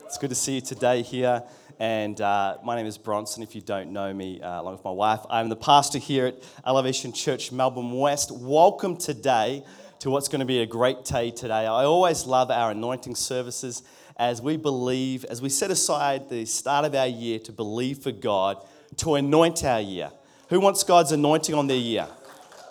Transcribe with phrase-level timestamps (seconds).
[0.06, 1.42] It's good to see you today here.
[1.78, 3.42] And uh, my name is Bronson.
[3.42, 6.42] If you don't know me, uh, along with my wife, I'm the pastor here at
[6.66, 8.32] Elevation Church, Melbourne West.
[8.32, 9.62] Welcome today
[9.98, 11.66] to what's going to be a great day today.
[11.66, 13.82] I always love our anointing services
[14.18, 18.12] as we believe, as we set aside the start of our year to believe for
[18.12, 18.64] God
[18.96, 20.10] to anoint our year.
[20.48, 22.06] Who wants God's anointing on their year?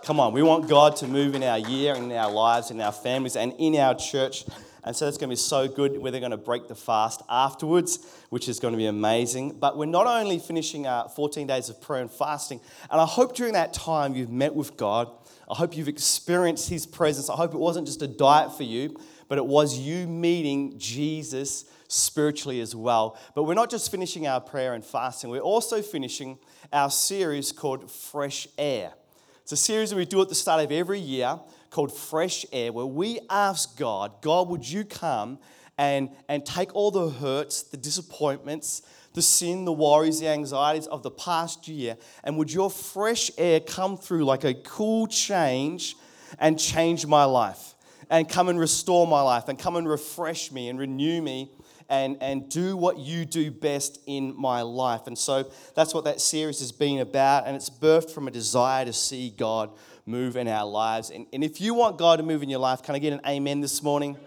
[0.04, 2.92] Come on, we want God to move in our year, in our lives, in our
[2.92, 4.46] families, and in our church.
[4.86, 5.98] And so it's going to be so good.
[5.98, 9.58] We're going to break the fast afterwards, which is going to be amazing.
[9.60, 12.62] But we're not only finishing our 14 days of prayer and fasting,
[12.92, 15.10] and I hope during that time you've met with God.
[15.50, 17.32] I hope you've experienced His presence.
[17.32, 18.96] I hope it wasn't just a diet for you,
[19.28, 23.18] but it was you meeting Jesus spiritually as well.
[23.34, 26.38] But we're not just finishing our prayer and fasting, we're also finishing
[26.72, 28.94] our series called Fresh Air.
[29.42, 31.40] It's a series that we do at the start of every year
[31.76, 35.40] called Fresh Air, where we ask God, God, would you come
[35.78, 38.82] and, and take all the hurts, the disappointments,
[39.14, 43.60] the sin, the worries, the anxieties of the past year, and would your fresh air
[43.60, 45.96] come through like a cool change
[46.40, 47.74] and change my life?
[48.10, 51.52] and come and restore my life and come and refresh me and renew me
[51.90, 55.08] and, and do what you do best in my life.
[55.08, 57.48] And so that's what that series has been about.
[57.48, 59.72] And it's birthed from a desire to see God
[60.06, 61.10] move in our lives.
[61.10, 63.22] And, and if you want God to move in your life, can I get an
[63.26, 64.18] amen this morning?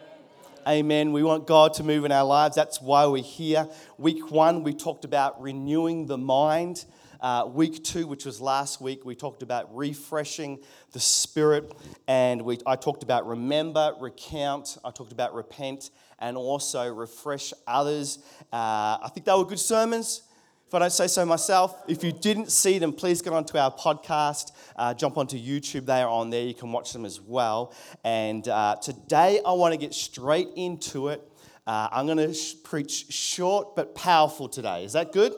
[0.66, 1.12] Amen.
[1.12, 2.56] We want God to move in our lives.
[2.56, 3.68] That's why we're here.
[3.96, 6.84] Week one, we talked about renewing the mind.
[7.20, 10.58] Uh, week two, which was last week, we talked about refreshing
[10.92, 11.72] the spirit,
[12.06, 18.18] and we, I talked about remember, recount, I talked about repent, and also refresh others.
[18.52, 20.22] Uh, I think they were good sermons.
[20.68, 23.72] If I don't say so myself, if you didn't see them, please get onto our
[23.72, 25.86] podcast, uh, jump onto YouTube.
[25.86, 26.44] They are on there.
[26.44, 27.72] You can watch them as well.
[28.04, 31.22] And uh, today, I want to get straight into it.
[31.66, 34.84] Uh, I'm going to sh- preach short but powerful today.
[34.84, 35.32] Is that good?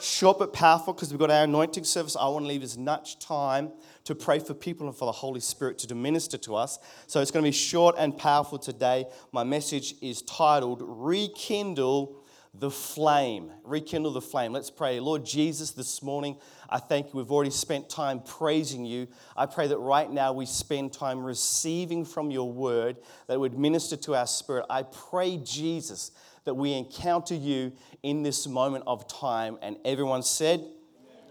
[0.00, 2.14] short but powerful because we've got our anointing service.
[2.14, 3.72] I want to leave as much time
[4.04, 6.78] to pray for people and for the Holy Spirit to minister to us.
[7.08, 9.06] So it's going to be short and powerful today.
[9.32, 12.22] My message is titled Rekindle
[12.54, 13.50] the Flame.
[13.64, 14.52] Rekindle the Flame.
[14.52, 15.00] Let's pray.
[15.00, 16.36] Lord Jesus, this morning,
[16.68, 17.18] I thank you.
[17.18, 19.08] We've already spent time praising you.
[19.36, 23.96] I pray that right now we spend time receiving from your word that would minister
[23.96, 24.66] to our spirit.
[24.68, 26.10] I pray, Jesus,
[26.44, 27.72] that we encounter you
[28.02, 29.58] in this moment of time.
[29.62, 30.60] And everyone said,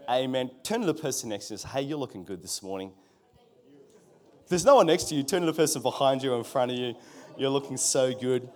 [0.08, 0.24] Amen.
[0.24, 0.50] Amen.
[0.62, 1.64] Turn to the person next to us.
[1.64, 2.92] Hey, you're looking good this morning.
[4.44, 6.44] If there's no one next to you, turn to the person behind you or in
[6.44, 6.94] front of you.
[7.36, 8.48] You're looking so good.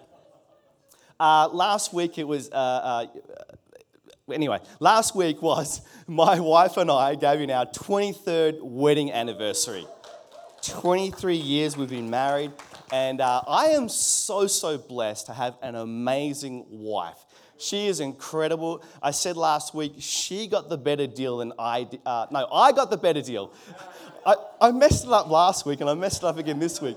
[1.23, 3.07] Uh, last week it was, uh, uh,
[4.33, 9.87] anyway, last week was my wife and I gave in our 23rd wedding anniversary.
[10.63, 12.51] 23 years we've been married.
[12.93, 17.25] And uh, I am so, so blessed to have an amazing wife.
[17.57, 18.83] She is incredible.
[19.01, 22.01] I said last week, she got the better deal than I did.
[22.05, 23.53] Uh, no, I got the better deal.
[24.27, 26.97] I, I messed it up last week and I messed it up again this week.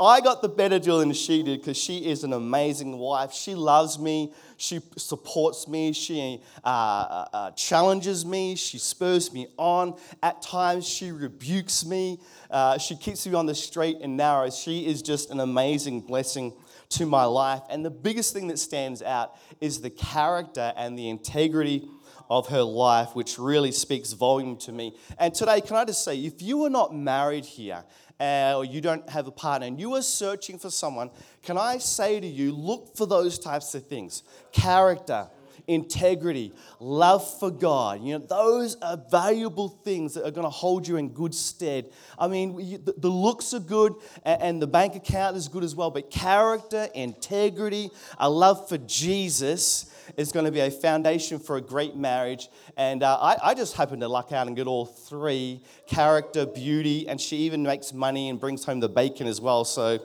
[0.00, 3.32] I got the better deal than she did because she is an amazing wife.
[3.32, 4.32] She loves me.
[4.56, 5.92] She supports me.
[5.92, 8.56] She uh, uh, uh, challenges me.
[8.56, 9.96] She spurs me on.
[10.20, 12.20] At times, she rebukes me.
[12.50, 14.50] Uh, she keeps me on the straight and narrow.
[14.50, 16.54] She is just an amazing blessing
[16.90, 17.62] to my life.
[17.70, 21.88] And the biggest thing that stands out is the character and the integrity
[22.30, 24.96] of her life, which really speaks volume to me.
[25.18, 27.84] And today, can I just say, if you are not married here
[28.18, 31.10] uh, or you don't have a partner and you are searching for someone,
[31.42, 35.28] can I say to you, look for those types of things character,
[35.66, 38.02] integrity, love for God.
[38.02, 41.90] You know, those are valuable things that are going to hold you in good stead.
[42.18, 43.94] I mean, the looks are good
[44.24, 49.90] and the bank account is good as well, but character, integrity, a love for Jesus
[50.16, 52.48] is going to be a foundation for a great marriage.
[52.76, 57.08] And uh, I, I, just happen to luck out and get all three character, beauty,
[57.08, 59.64] and she even makes money and brings home the bacon as well.
[59.64, 60.00] So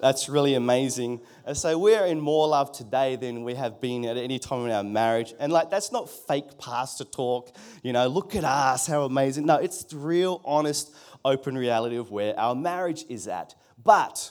[0.00, 1.20] that's really amazing.
[1.44, 4.70] And so we're in more love today than we have been at any time in
[4.70, 5.34] our marriage.
[5.38, 9.46] And like, that's not fake pastor talk, you know, look at us, how amazing.
[9.46, 10.94] No, it's the real, honest,
[11.24, 13.54] open reality of where our marriage is at.
[13.82, 14.30] But,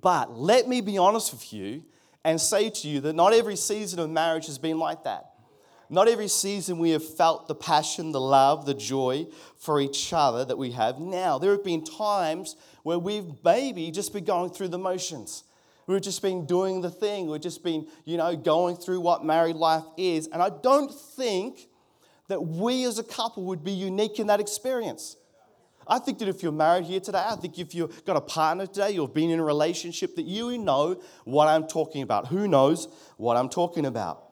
[0.00, 1.84] but let me be honest with you
[2.24, 5.30] and say to you that not every season of marriage has been like that.
[5.88, 10.44] Not every season we have felt the passion, the love, the joy for each other
[10.44, 11.38] that we have now.
[11.38, 15.42] There have been times where we've maybe just been going through the motions.
[15.88, 17.26] We've just been doing the thing.
[17.26, 20.28] We've just been, you know, going through what married life is.
[20.28, 21.66] And I don't think
[22.28, 25.16] that we as a couple would be unique in that experience.
[25.88, 28.68] I think that if you're married here today, I think if you've got a partner
[28.68, 32.28] today, you've been in a relationship, that you know what I'm talking about.
[32.28, 32.86] Who knows
[33.16, 34.22] what I'm talking about?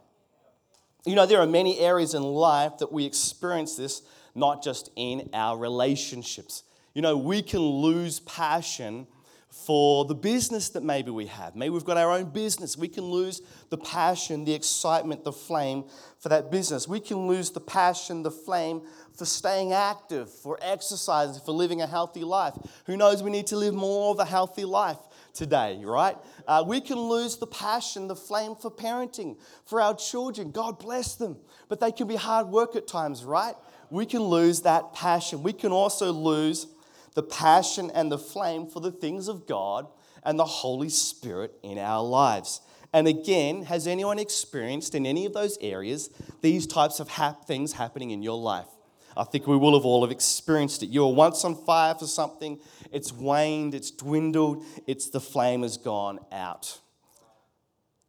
[1.04, 4.02] You know, there are many areas in life that we experience this,
[4.32, 6.62] not just in our relationships.
[6.94, 9.08] You know, we can lose passion
[9.50, 11.54] for the business that maybe we have.
[11.56, 12.76] Maybe we've got our own business.
[12.76, 15.84] We can lose the passion, the excitement, the flame
[16.18, 16.86] for that business.
[16.86, 18.82] We can lose the passion, the flame
[19.16, 22.54] for staying active, for exercising, for living a healthy life.
[22.86, 24.98] Who knows, we need to live more of a healthy life
[25.32, 26.16] today, right?
[26.46, 29.36] Uh, we can lose the passion, the flame for parenting,
[29.66, 30.50] for our children.
[30.50, 31.36] God bless them.
[31.68, 33.54] But they can be hard work at times, right?
[33.90, 35.42] We can lose that passion.
[35.42, 36.66] We can also lose
[37.14, 39.86] the passion and the flame for the things of God
[40.22, 42.60] and the Holy Spirit in our lives.
[42.92, 46.10] And again, has anyone experienced in any of those areas
[46.42, 47.10] these types of
[47.46, 48.68] things happening in your life?
[49.16, 50.86] I think we will have all have experienced it.
[50.86, 52.58] You were once on fire for something,
[52.92, 56.80] it's waned, it's dwindled, it's the flame has gone out.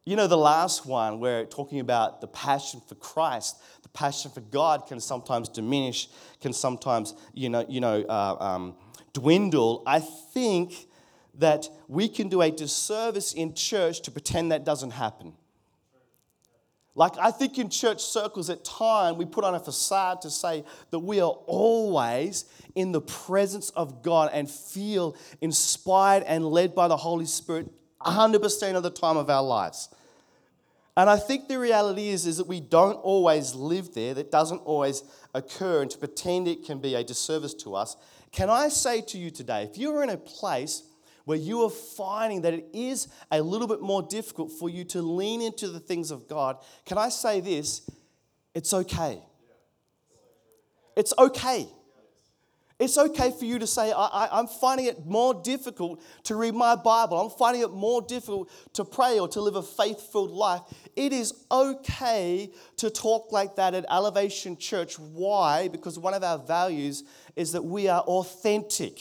[0.05, 4.41] You know, the last one, where talking about the passion for Christ, the passion for
[4.41, 6.09] God can sometimes diminish,
[6.41, 8.75] can sometimes, you know, you know, uh, um,
[9.15, 10.87] dwindle, I think
[11.35, 15.33] that we can do a disservice in church to pretend that doesn't happen.
[16.97, 20.63] Like, I think in church circles at time, we put on a facade to say
[20.91, 26.87] that we are always in the presence of God and feel inspired and led by
[26.87, 27.69] the Holy Spirit
[28.01, 29.89] 100% of the time of our lives.
[30.95, 34.59] And I think the reality is, is that we don't always live there, that doesn't
[34.59, 35.03] always
[35.33, 37.97] occur, and to pretend it can be a disservice to us
[38.35, 40.83] can I say to you today, if you're in a place
[41.23, 45.01] where you are finding that it is a little bit more difficult for you to
[45.01, 47.89] lean into the things of God, can I say this?
[48.53, 49.23] It's okay.
[50.97, 51.65] It's okay.
[52.77, 56.75] It's okay for you to say, I, am finding it more difficult to read my
[56.75, 57.17] Bible.
[57.17, 60.59] I'm finding it more difficult to pray or to live a faith filled life.
[60.93, 64.99] It is okay to talk like that at Elevation Church.
[64.99, 65.69] Why?
[65.69, 67.05] Because one of our values
[67.37, 68.99] is that we are authentic.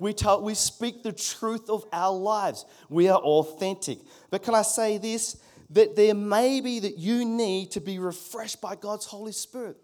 [0.00, 2.64] We, tell, we speak the truth of our lives.
[2.88, 3.98] We are authentic.
[4.30, 5.40] But can I say this?
[5.70, 9.76] That there may be that you need to be refreshed by God's Holy Spirit.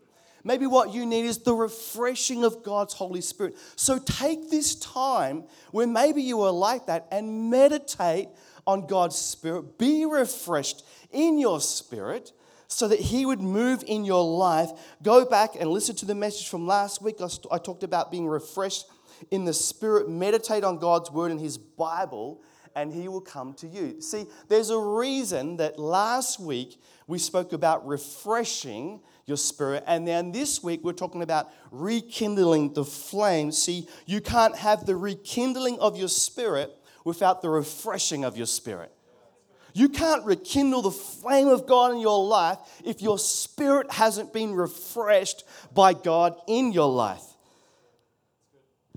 [0.48, 3.58] Maybe what you need is the refreshing of God's Holy Spirit.
[3.76, 8.28] So take this time where maybe you are like that and meditate
[8.66, 9.76] on God's Spirit.
[9.76, 12.32] Be refreshed in your spirit
[12.66, 14.70] so that He would move in your life.
[15.02, 17.16] Go back and listen to the message from last week.
[17.20, 18.86] I talked about being refreshed
[19.30, 20.08] in the Spirit.
[20.08, 22.40] Meditate on God's Word and His Bible,
[22.74, 24.00] and He will come to you.
[24.00, 29.84] See, there's a reason that last week we spoke about refreshing your spirit.
[29.86, 33.52] And then this week, we're talking about rekindling the flame.
[33.52, 38.92] See, you can't have the rekindling of your spirit without the refreshing of your spirit.
[39.74, 44.54] You can't rekindle the flame of God in your life if your spirit hasn't been
[44.54, 47.22] refreshed by God in your life.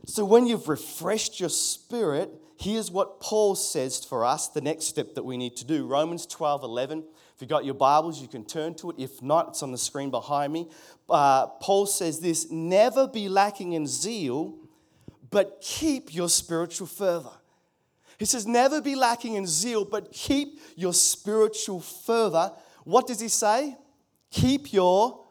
[0.06, 5.14] So, when you've refreshed your spirit, here's what Paul says for us the next step
[5.14, 7.04] that we need to do Romans 12 11.
[7.42, 8.98] If you've got your Bibles, you can turn to it.
[9.00, 10.70] If not, it's on the screen behind me.
[11.10, 14.60] Uh, Paul says this Never be lacking in zeal,
[15.32, 17.32] but keep your spiritual fervor.
[18.20, 22.52] He says, Never be lacking in zeal, but keep your spiritual fervor.
[22.84, 23.76] What does he say?
[24.30, 25.26] Keep your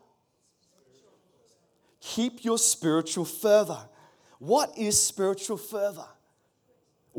[2.00, 3.88] keep your spiritual fervor.
[4.40, 6.08] What is spiritual fervor?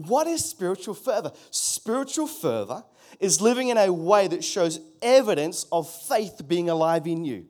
[0.08, 1.32] What is spiritual fervor?
[1.50, 2.84] Spiritual fervor
[3.20, 7.46] is living in a way that shows evidence of faith being alive in you.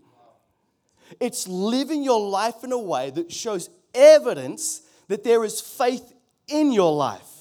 [1.19, 6.13] It's living your life in a way that shows evidence that there is faith
[6.47, 7.31] in your life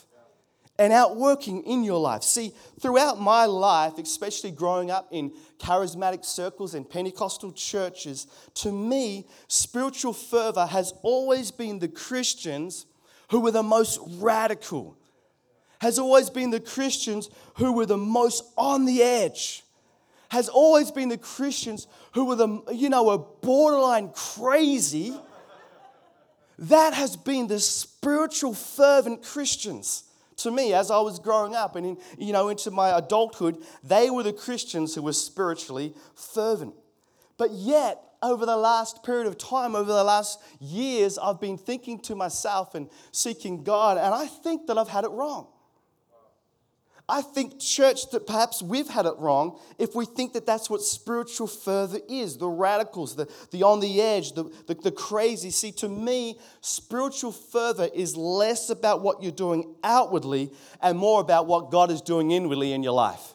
[0.80, 2.22] and outworking in your life.
[2.22, 9.28] See, throughout my life, especially growing up in charismatic circles and Pentecostal churches, to me,
[9.46, 12.86] spiritual fervor has always been the Christians
[13.30, 14.96] who were the most radical,
[15.80, 19.64] has always been the Christians who were the most on the edge,
[20.30, 25.14] has always been the Christians who were the, you know, a borderline crazy.
[26.58, 30.04] That has been the spiritual, fervent Christians.
[30.36, 34.08] To me, as I was growing up and in, you know, into my adulthood, they
[34.10, 36.74] were the Christians who were spiritually fervent.
[37.36, 41.98] But yet, over the last period of time, over the last years, I've been thinking
[42.00, 45.46] to myself and seeking God, and I think that I've had it wrong.
[47.10, 50.80] I think, church, that perhaps we've had it wrong if we think that that's what
[50.80, 55.50] spiritual fervor is the radicals, the, the on the edge, the, the, the crazy.
[55.50, 61.46] See, to me, spiritual fervor is less about what you're doing outwardly and more about
[61.46, 63.34] what God is doing inwardly in your life.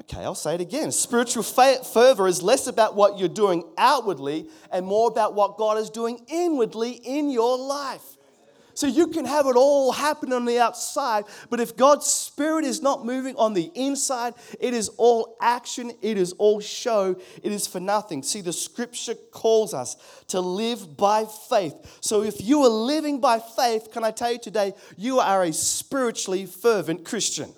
[0.00, 0.92] Okay, I'll say it again.
[0.92, 5.88] Spiritual fervor is less about what you're doing outwardly and more about what God is
[5.90, 8.16] doing inwardly in your life.
[8.80, 12.80] So you can have it all happen on the outside, but if God's Spirit is
[12.80, 17.66] not moving on the inside, it is all action, it is all show, it is
[17.66, 18.22] for nothing.
[18.22, 21.98] See, the scripture calls us to live by faith.
[22.00, 25.52] So if you are living by faith, can I tell you today, you are a
[25.52, 27.52] spiritually fervent Christian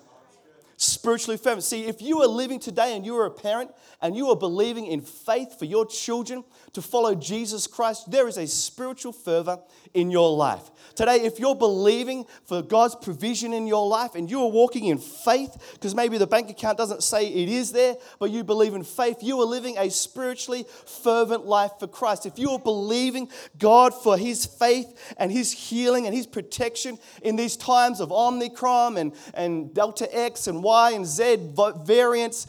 [0.83, 1.63] spiritually fervent.
[1.63, 3.71] See, if you are living today and you are a parent
[4.01, 8.37] and you are believing in faith for your children to follow Jesus Christ, there is
[8.37, 9.61] a spiritual fervor
[9.95, 10.71] in your life.
[10.97, 14.99] Today, if you're believing for God's provision in your life and you are walking in
[14.99, 18.83] faith, because maybe the bank account doesn't say it is there, but you believe in
[18.83, 22.27] faith, you are living a spiritually fervent life for Christ.
[22.27, 27.37] If you are believing God for His faith and His healing and His protection in
[27.37, 31.53] these times of Omicron and, and Delta X and Y and Z
[31.85, 32.47] variants,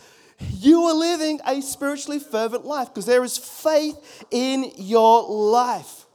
[0.59, 6.05] you are living a spiritually fervent life because there is faith in your life.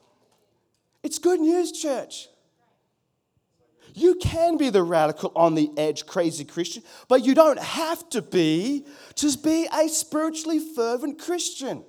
[1.03, 2.29] It's good news, church.
[3.95, 8.23] You can be the radical, on the edge, crazy Christian, but you don't have to
[8.23, 8.87] be.
[9.15, 11.85] Just be a spiritually fervent Christian.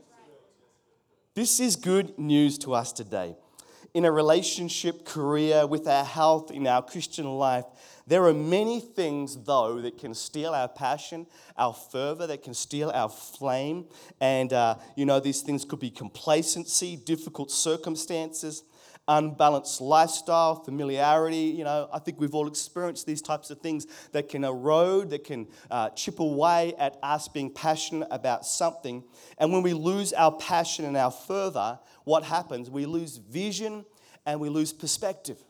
[1.36, 3.36] This is good news to us today.
[3.94, 7.66] In a relationship, career, with our health, in our Christian life,
[8.06, 11.26] there are many things, though, that can steal our passion,
[11.58, 13.86] our fervor, that can steal our flame.
[14.22, 18.64] And, uh, you know, these things could be complacency, difficult circumstances,
[19.10, 21.54] unbalanced lifestyle, familiarity.
[21.58, 25.26] You know, I think we've all experienced these types of things that can erode, that
[25.26, 29.04] can uh, chip away at us being passionate about something.
[29.38, 32.70] And when we lose our passion and our fervor, what happens?
[32.70, 33.84] We lose vision
[34.26, 35.44] and we lose perspective.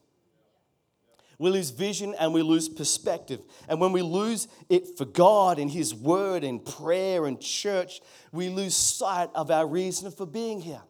[1.38, 3.42] We lose vision and we lose perspective.
[3.68, 8.02] And when we lose it for God and His Word and prayer and church,
[8.32, 10.82] we lose sight of our reason for being here.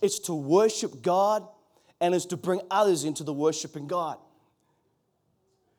[0.00, 1.46] It's to worship God
[2.02, 4.18] and is to bring others into the worshiping God.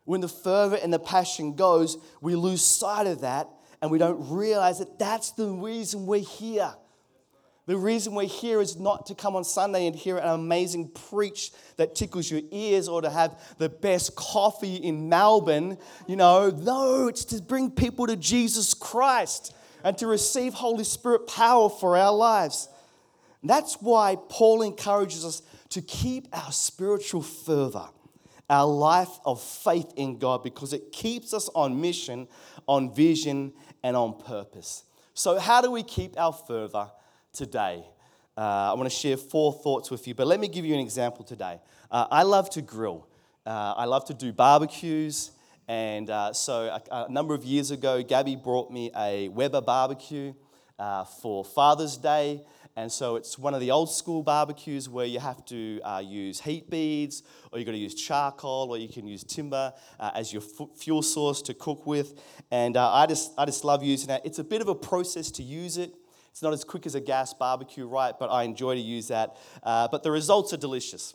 [0.06, 3.50] When the fervor and the passion goes, we lose sight of that
[3.82, 6.74] and we don't realize that that's the reason we're here.
[7.65, 11.51] The reason we're here is not to come on Sunday and hear an amazing preach
[11.75, 15.77] that tickles your ears or to have the best coffee in Melbourne.
[16.08, 19.53] You know, no, it's to bring people to Jesus Christ
[19.84, 22.70] and to receive Holy Spirit power for our lives.
[23.44, 25.42] That's why Paul encourages us
[25.74, 27.88] to keep our spiritual fervor,
[28.48, 32.27] our life of faith in God, because it keeps us on mission,
[32.68, 33.53] on vision,
[33.84, 34.84] and on purpose.
[35.15, 36.92] So, how do we keep our fervor
[37.34, 37.84] today?
[38.38, 40.80] Uh, I want to share four thoughts with you, but let me give you an
[40.80, 41.60] example today.
[41.89, 43.08] Uh, I love to grill,
[43.46, 45.32] uh, I love to do barbecues.
[45.68, 50.34] And uh, so, a, a, number of years ago, Gabby brought me a Weber barbecue
[50.77, 52.42] uh, for Father's Day.
[52.75, 56.42] And so it's one of the old school barbecues where you have to uh, use
[56.42, 60.34] heat beads, or you've got to use charcoal, or you can use timber uh, as
[60.34, 62.20] your f- fuel source to cook with.
[62.50, 64.25] And uh, I, just, I just love using that.
[64.25, 65.94] It's a bit of a process to use it.
[66.32, 68.15] It's not as quick as a gas barbecue, right?
[68.18, 69.38] But I enjoy to use that.
[69.62, 71.13] Uh, but the results are delicious.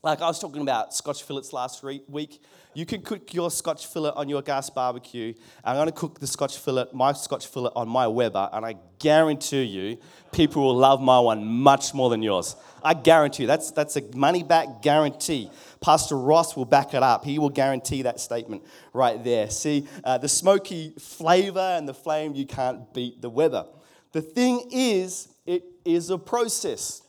[0.00, 2.40] Like I was talking about Scotch fillets last week.
[2.72, 5.34] You can cook your Scotch fillet on your gas barbecue.
[5.64, 8.76] I'm going to cook the Scotch fillet, my Scotch fillet, on my Weber, and I
[9.00, 9.98] guarantee you,
[10.30, 12.54] people will love my one much more than yours.
[12.80, 13.46] I guarantee you.
[13.48, 15.50] That's, that's a money back guarantee.
[15.80, 17.24] Pastor Ross will back it up.
[17.24, 18.62] He will guarantee that statement
[18.92, 19.50] right there.
[19.50, 23.66] See, uh, the smoky flavor and the flame, you can't beat the Weber.
[24.12, 27.02] The thing is, it is a process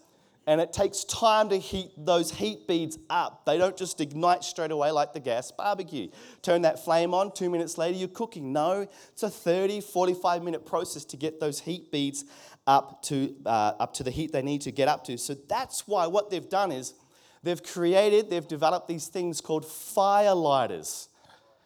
[0.50, 3.46] and it takes time to heat those heat beads up.
[3.46, 6.08] They don't just ignite straight away like the gas barbecue.
[6.42, 8.52] Turn that flame on, two minutes later, you're cooking.
[8.52, 12.26] No, it's a 30, 45 minute process to get those heat beads
[12.66, 15.20] up to, uh, up to the heat they need to get up to.
[15.20, 16.96] So that's why what they've done is
[17.44, 21.10] they've created, they've developed these things called fire lighters.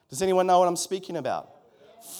[0.09, 1.55] Does anyone know what I'm speaking about?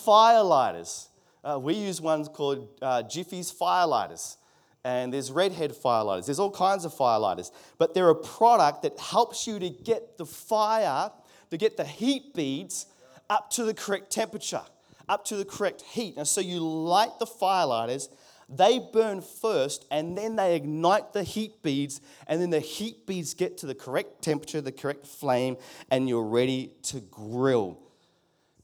[0.06, 1.10] Fire lighters.
[1.44, 4.38] Uh, we use ones called uh, Jiffy's fire lighters
[4.86, 6.26] and there's redhead firelighters.
[6.26, 10.26] There's all kinds of firelighters, but they're a product that helps you to get the
[10.26, 11.12] fire,
[11.52, 12.88] to get the heat beads
[13.30, 14.64] up to the correct temperature,
[15.08, 16.16] up to the correct heat.
[16.18, 18.10] And so you light the firelighters,
[18.50, 23.34] they burn first and then they ignite the heat beads, and then the heat beads
[23.34, 25.56] get to the correct temperature, the correct flame,
[25.90, 27.80] and you're ready to grill.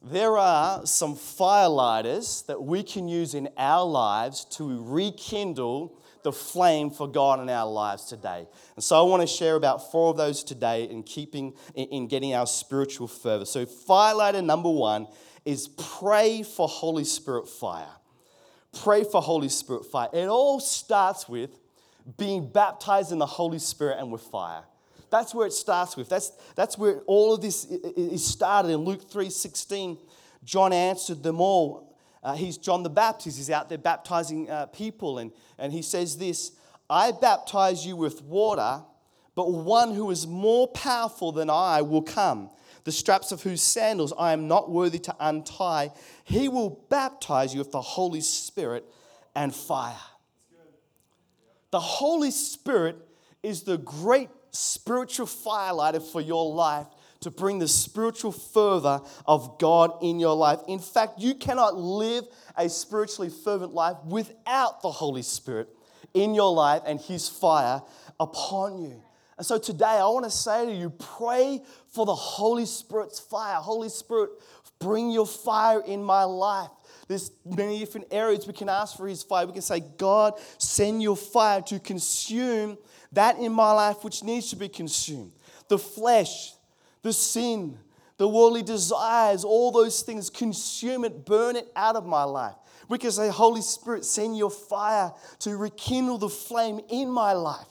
[0.02, 6.90] There are some firelighters that we can use in our lives to rekindle the flame
[6.90, 8.48] for God in our lives today.
[8.76, 12.34] And so I want to share about four of those today in keeping in getting
[12.34, 13.46] our spiritual fervor.
[13.46, 15.08] So firelighter number 1
[15.46, 17.88] is pray for Holy Spirit fire.
[18.84, 20.10] Pray for Holy Spirit fire.
[20.14, 21.52] It all starts with
[22.18, 24.64] being baptized in the Holy Spirit and with fire.
[25.10, 26.08] That's where it starts with.
[26.08, 28.70] That's, that's where all of this is started.
[28.72, 29.98] In Luke 3.16,
[30.44, 31.89] John answered them all.
[32.24, 33.38] Uh, he's John the Baptist.
[33.38, 35.20] He's out there baptizing uh, people.
[35.20, 36.52] And, and he says this,
[36.90, 38.84] I baptize you with water,
[39.36, 42.50] but one who is more powerful than I will come
[42.84, 45.92] the straps of whose sandals I am not worthy to untie.
[46.24, 48.84] He will baptize you with the Holy Spirit
[49.36, 49.96] and fire.
[51.72, 52.98] The Holy Spirit
[53.44, 56.88] is the great spiritual firelighter for your life
[57.22, 60.60] to bring the spiritual fervor of God in your life.
[60.68, 65.70] In fact, you cannot live a spiritually fervent life without the Holy Spirit
[66.14, 67.82] in your life and His fire
[68.20, 69.02] upon you.
[69.38, 73.56] And so today I want to say to you pray for the Holy Spirit's fire.
[73.56, 74.32] Holy Spirit,
[74.80, 76.70] bring your fire in my life.
[77.08, 79.48] There's many different areas we can ask for His fire.
[79.48, 82.78] We can say, God, send your fire to consume
[83.14, 85.32] that in my life which needs to be consumed.
[85.70, 86.54] The flesh,
[87.02, 87.78] the sin,
[88.18, 92.56] the worldly desires, all those things, consume it, burn it out of my life.
[92.90, 97.68] We can say, Holy Spirit, send your fire to rekindle the flame in my life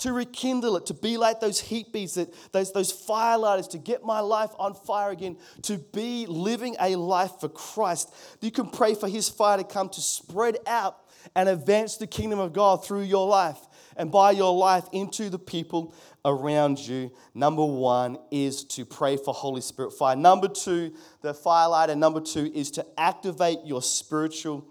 [0.00, 4.02] to rekindle it, to be like those heat beads, that, those, those firelighters, to get
[4.02, 8.12] my life on fire again, to be living a life for Christ.
[8.40, 10.98] You can pray for His fire to come to spread out
[11.36, 13.58] and advance the kingdom of God through your life
[13.96, 17.10] and by your life into the people around you.
[17.34, 20.16] Number one is to pray for Holy Spirit fire.
[20.16, 24.66] Number two, the firelight, and number two is to activate your spiritual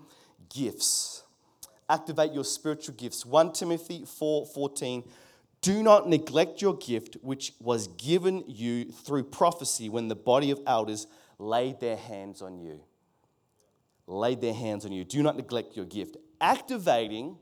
[0.54, 1.24] gifts
[1.90, 3.26] activate your spiritual gifts.
[3.26, 5.04] 1 Timothy 4 14.
[5.62, 10.62] Do not neglect your gift, which was given you through prophecy when the body of
[10.66, 11.08] elders
[11.38, 12.80] laid their hands on you.
[14.08, 15.04] Laid their hands on you.
[15.04, 16.16] Do not neglect your gift.
[16.40, 17.38] Activating,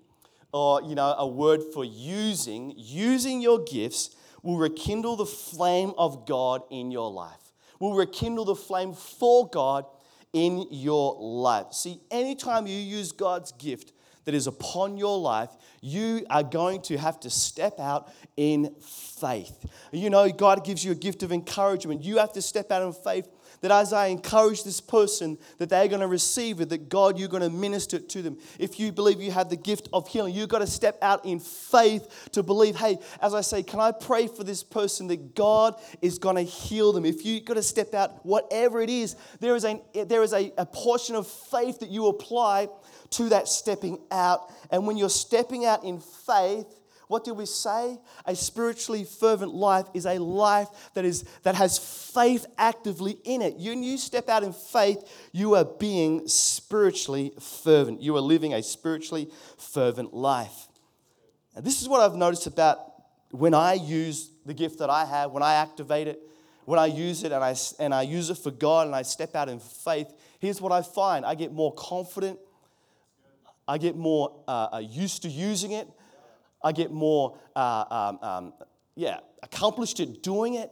[0.51, 6.25] or you know, a word for using, using your gifts will rekindle the flame of
[6.25, 7.53] God in your life.
[7.79, 9.85] Will rekindle the flame for God
[10.33, 11.73] in your life.
[11.73, 13.93] See, anytime you use God's gift,
[14.27, 19.65] that is upon your life, you are going to have to step out in faith.
[19.93, 22.03] You know, God gives you a gift of encouragement.
[22.03, 23.29] You have to step out in faith
[23.61, 27.27] that as I encourage this person, that they're going to receive it, that God, you're
[27.27, 28.37] going to minister it to them.
[28.59, 31.39] If you believe you have the gift of healing, you've got to step out in
[31.39, 35.75] faith to believe, hey, as I say, can I pray for this person that God
[36.01, 37.05] is going to heal them?
[37.05, 40.51] If you've got to step out, whatever it is, there is, a, there is a,
[40.57, 42.69] a portion of faith that you apply
[43.11, 44.51] to that stepping out.
[44.71, 46.76] And when you're stepping out in faith,
[47.07, 47.97] what do we say?
[48.25, 53.55] A spiritually fervent life is a life that, is, that has faith actively in it.
[53.55, 54.97] When you step out in faith,
[55.31, 58.01] you are being spiritually fervent.
[58.01, 60.67] You are living a spiritually fervent life.
[61.55, 62.79] And this is what I've noticed about
[63.31, 66.21] when I use the gift that I have, when I activate it,
[66.65, 69.35] when I use it and I, and I use it for God and I step
[69.35, 72.39] out in faith, here's what I find I get more confident,
[73.67, 75.87] I get more uh, uh, used to using it.
[76.63, 78.53] I get more, uh, um, um,
[78.95, 80.71] yeah, accomplished at doing it.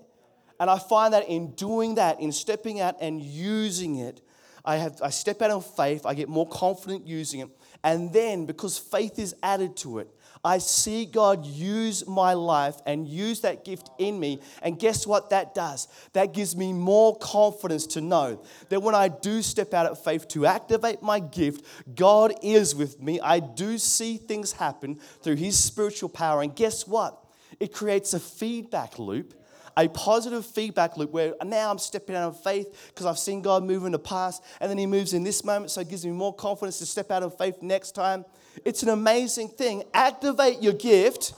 [0.59, 4.21] And I find that in doing that, in stepping out and using it,
[4.63, 7.49] I, have, I step out in faith, I get more confident using it.
[7.83, 10.09] And then, because faith is added to it,
[10.45, 14.39] I see God use my life and use that gift in me.
[14.61, 15.87] And guess what that does?
[16.13, 20.27] That gives me more confidence to know that when I do step out of faith
[20.29, 23.19] to activate my gift, God is with me.
[23.19, 26.43] I do see things happen through His spiritual power.
[26.43, 27.25] And guess what?
[27.59, 29.33] It creates a feedback loop
[29.77, 33.61] a positive feedback loop where now I'm stepping out of faith because I've seen God
[33.61, 36.13] move in the past and then He moves in this moment, so it gives me
[36.13, 38.23] more confidence to step out of faith next time.
[38.63, 39.83] It's an amazing thing.
[39.93, 41.33] Activate your gift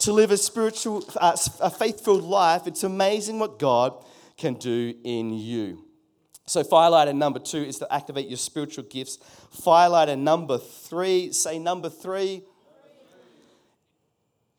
[0.00, 2.66] to live a spiritual, a faith-filled life.
[2.66, 3.94] It's amazing what God
[4.36, 5.84] can do in you.
[6.46, 9.18] So, firelighter number two is to activate your spiritual gifts.
[9.62, 12.42] Firelighter number three, say number three,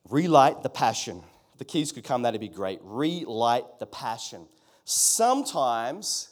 [0.09, 1.21] relight the passion.
[1.57, 2.79] The keys could come, that'd be great.
[2.81, 4.47] Relight the passion.
[4.85, 6.29] Sometimes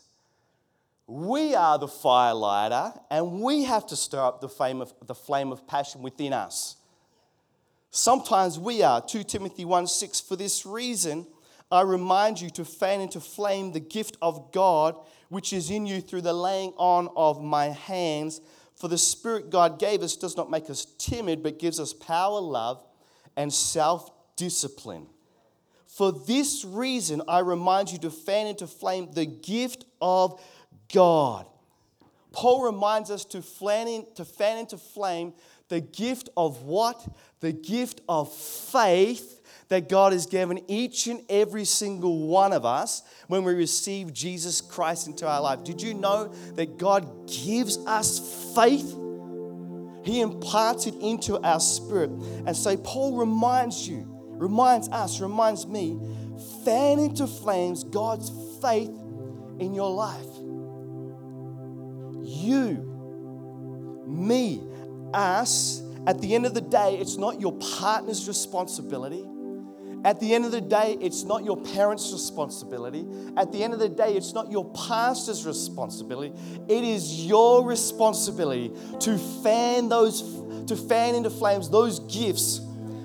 [1.12, 5.15] we are the fire lighter and we have to stir up the flame of, the
[5.15, 6.78] flame of passion within us.
[7.89, 9.02] Sometimes we are.
[9.02, 11.28] 2 Timothy 1 6, for this reason,
[11.69, 14.95] I remind you to fan into flame the gift of God
[15.32, 18.41] which is in you through the laying on of my hands.
[18.76, 22.41] For the Spirit God gave us does not make us timid, but gives us power,
[22.41, 22.84] love,
[23.38, 25.08] and self discipline.
[25.88, 30.41] For this reason, I remind you to fan into flame the gift of
[30.94, 31.48] God.
[32.32, 35.34] Paul reminds us to, in, to fan into flame
[35.68, 37.06] the gift of what?
[37.40, 43.04] The gift of faith that God has given each and every single one of us
[43.28, 45.64] when we receive Jesus Christ into our life.
[45.64, 48.98] Did you know that God gives us faith?
[50.04, 52.10] He imparts it into our spirit.
[52.46, 55.98] And so Paul reminds you, reminds us, reminds me,
[56.66, 58.30] fan into flames God's
[58.62, 58.92] faith
[59.60, 60.41] in your life.
[62.42, 64.62] You, me,
[65.14, 69.24] us, at the end of the day, it's not your partner's responsibility.
[70.04, 73.06] At the end of the day, it's not your parents' responsibility.
[73.38, 76.34] At the end of the day, it's not your pastor's responsibility.
[76.68, 80.24] It is your responsibility to fan those
[80.68, 82.62] to fan into flames those gifts,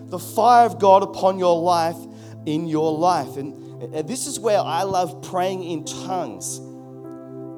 [0.07, 1.97] the fire of God upon your life
[2.47, 3.37] in your life.
[3.37, 3.55] And,
[4.09, 6.61] this is where I love praying in tongues.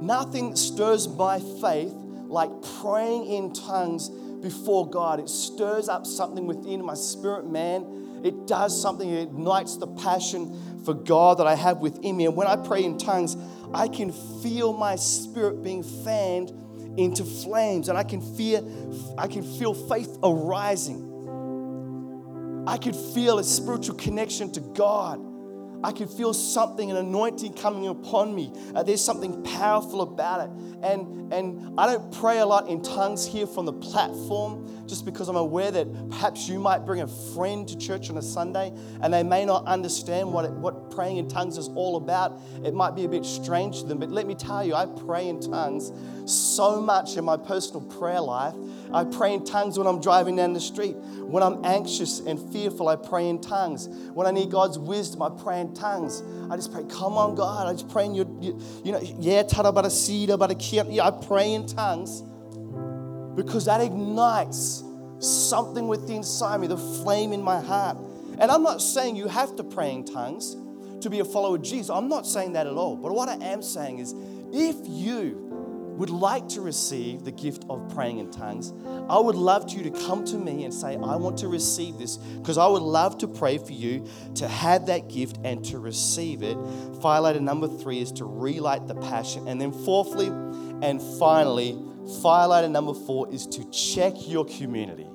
[0.01, 1.93] Nothing stirs my faith
[2.29, 5.21] like praying in tongues before God.
[5.21, 10.83] It stirs up something within my spirit, man it does something, it ignites the passion
[10.85, 12.27] for God that I have within me.
[12.27, 13.37] And when I pray in tongues,
[13.73, 16.53] I can feel my spirit being fanned
[16.99, 21.05] into flames, and I can feel, I can feel faith arising.
[22.67, 25.21] I can feel a spiritual connection to God.
[25.85, 28.53] I can feel something, an anointing coming upon me.
[28.75, 30.51] Uh, there's something powerful about it.
[30.83, 35.29] And, and I don't pray a lot in tongues here from the platform just because
[35.29, 38.73] I'm aware that perhaps you might bring a friend to church on a Sunday
[39.03, 42.41] and they may not understand what, it, what praying in tongues is all about.
[42.65, 45.29] It might be a bit strange to them, but let me tell you, I pray
[45.29, 45.93] in tongues
[46.25, 48.55] so much in my personal prayer life.
[48.93, 50.97] I pray in tongues when I'm driving down the street.
[50.97, 53.89] When I'm anxious and fearful, I pray in tongues.
[53.89, 56.23] When I need God's wisdom, I pray in tongues.
[56.51, 57.67] I just pray, come on, God.
[57.67, 62.23] I just pray in your, you, you know, yeah, tarabara but I pray in tongues
[63.39, 64.83] because that ignites
[65.21, 67.97] something within inside me, the flame in my heart.
[68.41, 70.57] And I'm not saying you have to pray in tongues
[71.03, 71.89] to be a follower of Jesus.
[71.89, 72.97] I'm not saying that at all.
[72.97, 74.13] But what I am saying is
[74.53, 75.47] if you
[75.99, 78.73] would like to receive the gift of praying in tongues,
[79.09, 82.17] I would love you to come to me and say, I want to receive this
[82.17, 84.05] because I would love to pray for you
[84.37, 86.57] to have that gift and to receive it.
[87.01, 89.47] Fire number three is to relight the passion.
[89.47, 91.79] And then, fourthly and finally,
[92.23, 95.07] fire number four is to check your community.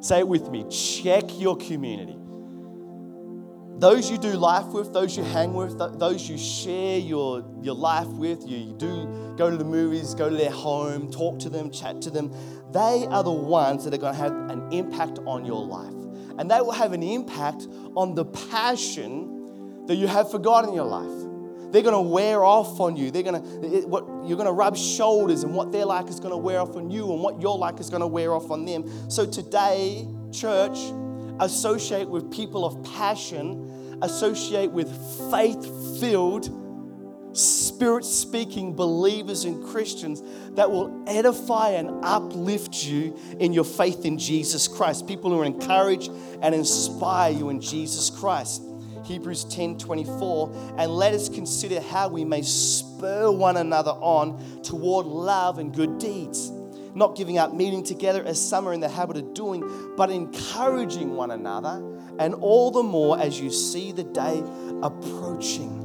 [0.00, 2.18] Say it with me check your community
[3.78, 8.06] those you do life with, those you hang with, those you share your, your life
[8.06, 12.00] with, you do go to the movies, go to their home, talk to them, chat
[12.02, 12.32] to them,
[12.72, 15.92] they are the ones that are going to have an impact on your life.
[16.38, 20.74] And they will have an impact on the passion that you have for God in
[20.74, 21.23] your life.
[21.74, 23.10] They're going to wear off on you.
[23.10, 26.30] They're going to, what, you're going to rub shoulders, and what they're like is going
[26.30, 28.64] to wear off on you, and what you're like is going to wear off on
[28.64, 29.10] them.
[29.10, 30.78] So today, church,
[31.40, 34.88] associate with people of passion, associate with
[35.32, 36.48] faith filled,
[37.36, 44.16] spirit speaking believers and Christians that will edify and uplift you in your faith in
[44.16, 45.08] Jesus Christ.
[45.08, 46.08] People who encourage
[46.40, 48.62] and inspire you in Jesus Christ.
[49.04, 55.06] Hebrews 10 24, and let us consider how we may spur one another on toward
[55.06, 56.50] love and good deeds
[56.94, 61.16] not giving up meeting together as some are in the habit of doing, but encouraging
[61.16, 61.82] one another,
[62.18, 64.42] and all the more as you see the day
[64.82, 65.80] approaching.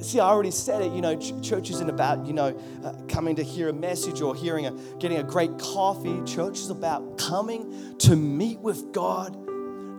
[0.00, 0.92] See, I already said it.
[0.92, 4.66] You know, church isn't about you know uh, coming to hear a message or hearing
[4.66, 6.20] a getting a great coffee.
[6.24, 9.36] Church is about coming to meet with God,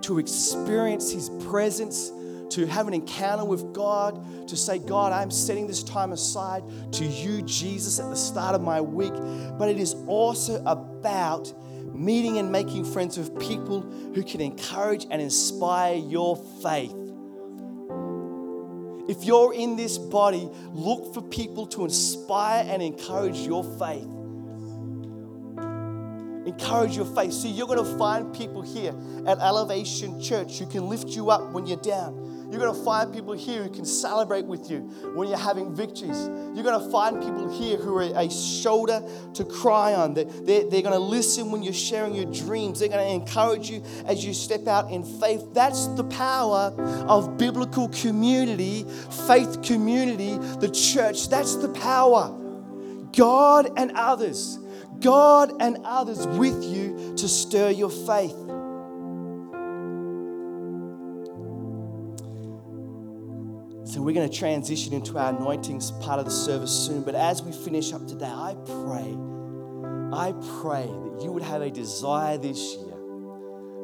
[0.05, 2.11] to experience His presence,
[2.49, 6.63] to have an encounter with God, to say, God, I'm setting this time aside
[6.93, 9.13] to you, Jesus, at the start of my week.
[9.57, 11.51] But it is also about
[11.95, 16.93] meeting and making friends with people who can encourage and inspire your faith.
[19.07, 24.07] If you're in this body, look for people to inspire and encourage your faith.
[26.45, 27.33] Encourage your faith.
[27.33, 28.93] See, you're going to find people here
[29.25, 33.11] at Elevation Church who can lift you up when you're down You're going to find
[33.13, 34.81] people here who can celebrate with you
[35.15, 36.29] when you're having victories.
[36.53, 39.01] You're going to find people here who are a shoulder
[39.33, 40.13] to cry on.
[40.13, 42.79] They're, they're, they're going to listen when you're sharing your dreams.
[42.79, 45.43] They're going to encourage you as you step out in faith.
[45.53, 46.73] That's the power
[47.07, 48.85] of biblical community,
[49.27, 51.29] faith community, the church.
[51.29, 52.41] That's the power.
[53.11, 54.59] God and others.
[55.01, 58.35] God and others with you to stir your faith.
[63.87, 67.03] So we're going to transition into our anointings part of the service soon.
[67.03, 69.15] But as we finish up today, I pray,
[70.11, 72.97] I pray that you would have a desire this year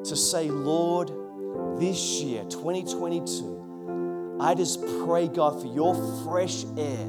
[0.04, 1.12] to say, Lord,
[1.80, 5.94] this year, 2022, I just pray, God, for your
[6.26, 7.08] fresh air,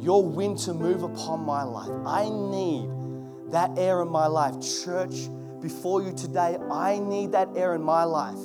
[0.00, 1.90] your wind to move upon my life.
[2.06, 2.88] I need
[3.52, 4.54] that air in my life.
[4.84, 5.28] Church,
[5.60, 8.38] before you today, I need that air in my life.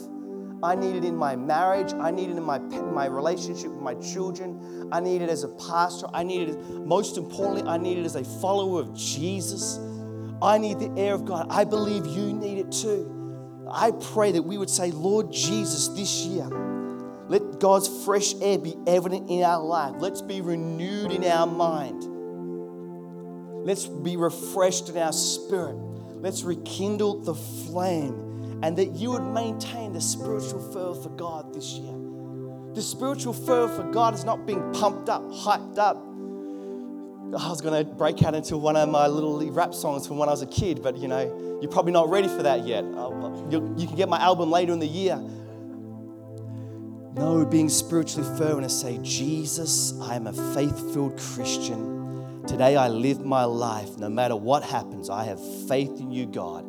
[0.64, 1.94] I need it in my marriage.
[1.94, 4.90] I need it in my, my relationship with my children.
[4.92, 6.08] I need it as a pastor.
[6.14, 9.80] I need it, most importantly, I need it as a follower of Jesus.
[10.42, 11.48] I need the air of God.
[11.50, 13.12] I believe you need it too.
[13.72, 16.48] I pray that we would say, Lord Jesus, this year,
[17.28, 19.96] let God's fresh air be evident in our life.
[19.98, 22.04] Let's be renewed in our mind.
[23.66, 25.74] Let's be refreshed in our spirit.
[26.22, 31.74] Let's rekindle the flame and that you would maintain the spiritual fervor for God this
[31.74, 31.96] year.
[32.76, 35.98] The spiritual fervor for God is not being pumped up, hyped up.
[37.36, 40.30] I was going to break out into one of my little rap songs from when
[40.30, 42.84] I was a kid, but you know, you're probably not ready for that yet.
[42.84, 43.10] Uh,
[43.50, 45.16] you, you can get my album later in the year.
[47.16, 52.05] No, being spiritually fervent and say, Jesus, I am a faith filled Christian.
[52.48, 53.98] Today I live my life.
[53.98, 56.64] No matter what happens, I have faith in you, God.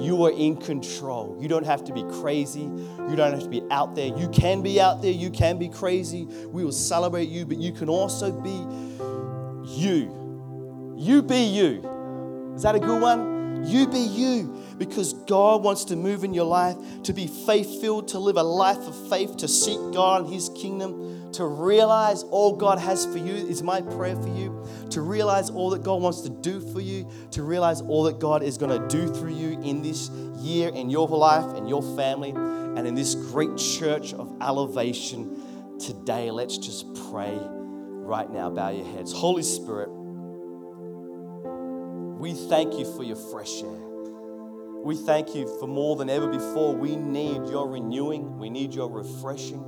[0.00, 1.36] You are in control.
[1.40, 2.60] You don't have to be crazy.
[2.60, 4.16] You don't have to be out there.
[4.16, 5.10] You can be out there.
[5.10, 6.24] You can be crazy.
[6.24, 8.64] We will celebrate you, but you can also be
[9.66, 10.94] you.
[10.96, 12.52] You be you.
[12.54, 13.37] Is that a good one?
[13.64, 18.08] You be you because God wants to move in your life, to be faith filled,
[18.08, 22.56] to live a life of faith, to seek God and His kingdom to realize all
[22.56, 24.66] God has for you is my prayer for you.
[24.90, 27.08] To realize all that God wants to do for you.
[27.32, 30.90] To realize all that God is going to do through you in this year, in
[30.90, 36.30] your life, in your family, and in this great church of elevation today.
[36.30, 38.50] Let's just pray right now.
[38.50, 39.12] Bow your heads.
[39.12, 39.90] Holy Spirit,
[42.18, 43.88] we thank you for your fresh air.
[44.82, 46.74] We thank you for more than ever before.
[46.74, 49.64] We need your renewing, we need your refreshing.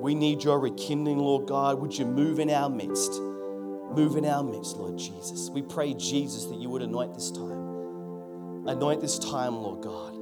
[0.00, 1.80] We need your rekindling, Lord God.
[1.80, 3.20] Would you move in our midst?
[3.20, 5.50] Move in our midst, Lord Jesus.
[5.50, 8.66] We pray, Jesus, that you would anoint this time.
[8.68, 10.14] Anoint this time, Lord God.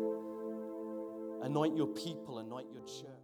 [1.44, 3.15] Anoint your people, anoint your church.